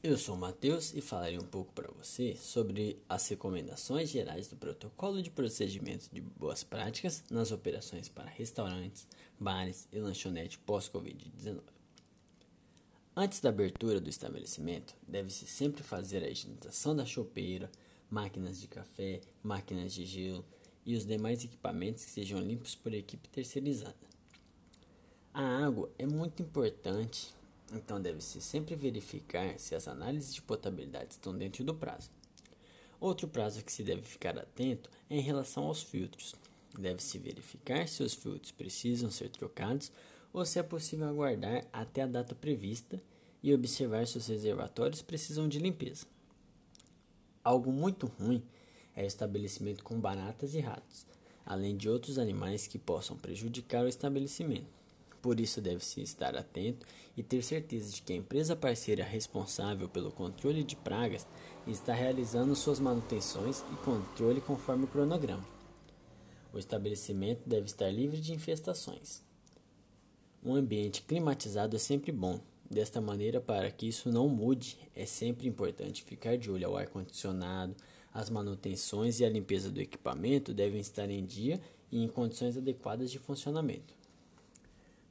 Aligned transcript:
Eu 0.00 0.16
sou 0.16 0.36
o 0.36 0.38
Matheus 0.38 0.94
e 0.94 1.00
falarei 1.00 1.36
um 1.38 1.46
pouco 1.46 1.72
para 1.72 1.90
você 1.90 2.36
sobre 2.36 3.02
as 3.08 3.26
recomendações 3.26 4.08
gerais 4.08 4.46
do 4.46 4.54
protocolo 4.54 5.20
de 5.20 5.28
procedimento 5.28 6.08
de 6.12 6.20
boas 6.20 6.62
práticas 6.62 7.24
nas 7.28 7.50
operações 7.50 8.08
para 8.08 8.30
restaurantes, 8.30 9.08
bares 9.40 9.88
e 9.92 9.98
lanchonete 9.98 10.56
pós-Covid-19. 10.60 11.62
Antes 13.16 13.40
da 13.40 13.48
abertura 13.48 14.00
do 14.00 14.08
estabelecimento, 14.08 14.94
deve-se 15.06 15.48
sempre 15.48 15.82
fazer 15.82 16.22
a 16.22 16.30
higienização 16.30 16.94
da 16.94 17.04
chopeira, 17.04 17.68
máquinas 18.08 18.60
de 18.60 18.68
café, 18.68 19.20
máquinas 19.42 19.92
de 19.92 20.06
gelo 20.06 20.44
e 20.86 20.94
os 20.94 21.04
demais 21.04 21.42
equipamentos 21.42 22.04
que 22.04 22.12
sejam 22.12 22.38
limpos 22.38 22.76
por 22.76 22.94
equipe 22.94 23.28
terceirizada. 23.28 23.96
A 25.34 25.42
água 25.66 25.90
é 25.98 26.06
muito 26.06 26.40
importante 26.40 27.36
então 27.72 28.00
deve-se 28.00 28.40
sempre 28.40 28.74
verificar 28.74 29.58
se 29.58 29.74
as 29.74 29.86
análises 29.86 30.34
de 30.34 30.42
potabilidade 30.42 31.12
estão 31.12 31.36
dentro 31.36 31.64
do 31.64 31.74
prazo. 31.74 32.10
Outro 33.00 33.28
prazo 33.28 33.62
que 33.62 33.72
se 33.72 33.82
deve 33.82 34.02
ficar 34.02 34.38
atento 34.38 34.90
é 35.08 35.16
em 35.16 35.20
relação 35.20 35.64
aos 35.64 35.82
filtros. 35.82 36.34
Deve-se 36.76 37.18
verificar 37.18 37.86
se 37.86 38.02
os 38.02 38.14
filtros 38.14 38.50
precisam 38.50 39.10
ser 39.10 39.30
trocados 39.30 39.92
ou 40.32 40.44
se 40.44 40.58
é 40.58 40.62
possível 40.62 41.08
aguardar 41.08 41.64
até 41.72 42.02
a 42.02 42.06
data 42.06 42.34
prevista 42.34 43.00
e 43.42 43.54
observar 43.54 44.06
se 44.06 44.18
os 44.18 44.26
reservatórios 44.26 45.02
precisam 45.02 45.48
de 45.48 45.58
limpeza. 45.58 46.06
Algo 47.44 47.72
muito 47.72 48.06
ruim 48.06 48.42
é 48.94 49.04
o 49.04 49.06
estabelecimento 49.06 49.84
com 49.84 50.00
baratas 50.00 50.54
e 50.54 50.60
ratos, 50.60 51.06
além 51.46 51.76
de 51.76 51.88
outros 51.88 52.18
animais 52.18 52.66
que 52.66 52.78
possam 52.78 53.16
prejudicar 53.16 53.84
o 53.84 53.88
estabelecimento. 53.88 54.66
Por 55.20 55.40
isso, 55.40 55.60
deve-se 55.60 56.00
estar 56.00 56.36
atento 56.36 56.86
e 57.16 57.22
ter 57.22 57.42
certeza 57.42 57.90
de 57.90 58.02
que 58.02 58.12
a 58.12 58.16
empresa 58.16 58.54
parceira 58.54 59.02
responsável 59.02 59.88
pelo 59.88 60.12
controle 60.12 60.62
de 60.62 60.76
pragas 60.76 61.26
está 61.66 61.92
realizando 61.92 62.54
suas 62.54 62.78
manutenções 62.78 63.64
e 63.72 63.76
controle 63.84 64.40
conforme 64.40 64.84
o 64.84 64.88
cronograma. 64.88 65.44
O 66.52 66.58
estabelecimento 66.58 67.42
deve 67.44 67.66
estar 67.66 67.90
livre 67.90 68.20
de 68.20 68.32
infestações. 68.32 69.22
Um 70.42 70.54
ambiente 70.54 71.02
climatizado 71.02 71.74
é 71.74 71.78
sempre 71.78 72.12
bom. 72.12 72.40
Desta 72.70 73.00
maneira, 73.00 73.40
para 73.40 73.70
que 73.70 73.88
isso 73.88 74.12
não 74.12 74.28
mude, 74.28 74.78
é 74.94 75.04
sempre 75.04 75.48
importante 75.48 76.04
ficar 76.04 76.36
de 76.36 76.50
olho 76.50 76.68
ao 76.68 76.76
ar-condicionado, 76.76 77.74
as 78.12 78.30
manutenções 78.30 79.20
e 79.20 79.24
a 79.24 79.30
limpeza 79.30 79.70
do 79.70 79.80
equipamento 79.80 80.54
devem 80.54 80.80
estar 80.80 81.10
em 81.10 81.24
dia 81.24 81.60
e 81.90 82.02
em 82.02 82.08
condições 82.08 82.56
adequadas 82.56 83.10
de 83.10 83.18
funcionamento 83.18 83.97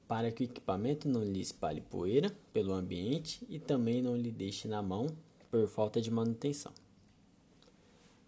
para 0.08 0.32
que 0.32 0.44
o 0.44 0.46
equipamento 0.46 1.10
não 1.10 1.24
lhe 1.24 1.42
espalhe 1.42 1.82
poeira 1.82 2.36
pelo 2.54 2.74
ambiente 2.74 3.46
e 3.50 3.60
também 3.60 4.02
não 4.02 4.16
lhe 4.16 4.32
deixe 4.32 4.68
na 4.68 4.82
mão 4.82 5.08
por 5.52 5.68
falta 5.68 6.02
de 6.02 6.10
manutenção. 6.10 6.72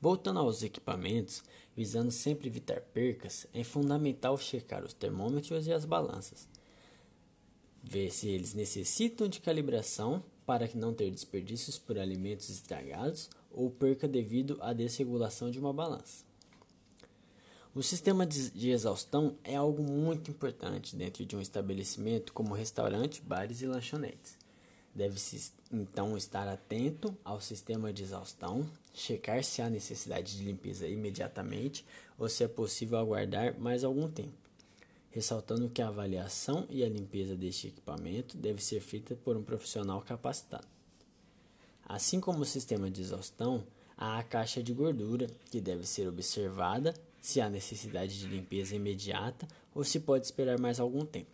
Voltando 0.01 0.39
aos 0.39 0.63
equipamentos, 0.63 1.43
visando 1.75 2.11
sempre 2.11 2.47
evitar 2.47 2.81
percas, 2.81 3.47
é 3.53 3.63
fundamental 3.63 4.37
checar 4.37 4.83
os 4.85 4.93
termômetros 4.93 5.67
e 5.67 5.73
as 5.73 5.83
balanças. 5.83 6.47
Ver 7.83 8.11
se 8.11 8.29
eles 8.29 8.53
necessitam 8.53 9.27
de 9.27 9.41
calibração 9.41 10.23
para 10.45 10.69
não 10.75 10.93
ter 10.93 11.11
desperdícios 11.11 11.77
por 11.77 11.97
alimentos 11.97 12.49
estragados 12.49 13.29
ou 13.51 13.69
perca 13.69 14.07
devido 14.07 14.57
à 14.61 14.73
desregulação 14.73 15.51
de 15.51 15.59
uma 15.59 15.73
balança. 15.73 16.28
O 17.75 17.83
sistema 17.83 18.25
de 18.25 18.69
exaustão 18.71 19.37
é 19.43 19.55
algo 19.55 19.83
muito 19.83 20.31
importante 20.31 20.95
dentro 20.95 21.23
de 21.23 21.35
um 21.35 21.41
estabelecimento 21.41 22.33
como 22.33 22.55
restaurante, 22.55 23.21
bares 23.21 23.61
e 23.61 23.67
lanchonetes. 23.67 24.35
Deve-se 24.93 25.53
então 25.71 26.17
estar 26.17 26.47
atento 26.47 27.15
ao 27.23 27.39
sistema 27.39 27.93
de 27.93 28.01
exaustão, 28.01 28.67
checar 28.91 29.43
se 29.43 29.61
há 29.61 29.69
necessidade 29.69 30.35
de 30.35 30.43
limpeza 30.43 30.87
imediatamente 30.87 31.85
ou 32.17 32.27
se 32.27 32.43
é 32.43 32.47
possível 32.47 32.97
aguardar 32.97 33.57
mais 33.59 33.83
algum 33.83 34.09
tempo, 34.09 34.33
ressaltando 35.11 35.69
que 35.69 35.83
a 35.83 35.89
avaliação 35.89 36.65
e 36.71 36.83
a 36.83 36.89
limpeza 36.89 37.35
deste 37.35 37.67
equipamento 37.67 38.35
deve 38.35 38.63
ser 38.63 38.81
feita 38.81 39.15
por 39.15 39.37
um 39.37 39.43
profissional 39.43 40.01
capacitado. 40.01 40.67
Assim 41.85 42.19
como 42.19 42.41
o 42.41 42.45
sistema 42.45 42.89
de 42.89 43.01
exaustão, 43.01 43.63
há 43.95 44.17
a 44.17 44.23
caixa 44.23 44.63
de 44.63 44.73
gordura, 44.73 45.27
que 45.51 45.61
deve 45.61 45.85
ser 45.85 46.07
observada 46.07 46.95
se 47.29 47.39
há 47.39 47.49
necessidade 47.49 48.19
de 48.19 48.27
limpeza 48.27 48.75
imediata 48.75 49.47
ou 49.73 49.83
se 49.83 49.99
pode 49.99 50.25
esperar 50.25 50.59
mais 50.59 50.79
algum 50.79 51.05
tempo. 51.05 51.29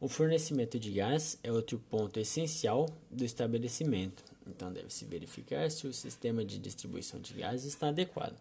O 0.00 0.08
fornecimento 0.08 0.78
de 0.78 0.92
gás 0.92 1.38
é 1.42 1.52
outro 1.52 1.78
ponto 1.90 2.18
essencial 2.18 2.88
do 3.10 3.24
estabelecimento, 3.24 4.24
então 4.46 4.72
deve-se 4.72 5.04
verificar 5.04 5.70
se 5.70 5.86
o 5.86 5.92
sistema 5.92 6.44
de 6.44 6.58
distribuição 6.58 7.20
de 7.20 7.34
gás 7.34 7.64
está 7.64 7.88
adequado. 7.88 8.40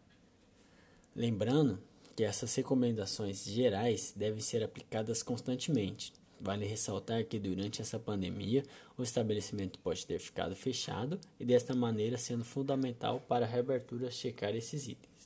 Lembrando 1.15 1.79
que 2.15 2.23
essas 2.23 2.53
recomendações 2.55 3.43
gerais 3.43 4.13
devem 4.15 4.39
ser 4.39 4.63
aplicadas 4.63 5.23
constantemente. 5.23 6.13
Vale 6.39 6.65
ressaltar 6.65 7.25
que 7.25 7.37
durante 7.39 7.81
essa 7.81 7.99
pandemia 7.99 8.63
o 8.97 9.03
estabelecimento 9.03 9.79
pode 9.79 10.05
ter 10.05 10.19
ficado 10.19 10.55
fechado 10.55 11.19
e 11.39 11.43
desta 11.43 11.75
maneira 11.75 12.17
sendo 12.17 12.45
fundamental 12.45 13.19
para 13.27 13.45
a 13.45 13.49
reabertura 13.49 14.09
checar 14.11 14.55
esses 14.55 14.87
itens. 14.87 15.18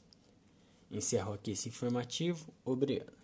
Encerro 0.93 1.33
aqui 1.33 1.51
esse 1.51 1.69
informativo. 1.69 2.53
Obrigado. 2.63 3.22